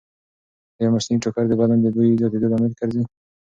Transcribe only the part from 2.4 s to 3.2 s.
لامل ګرځي؟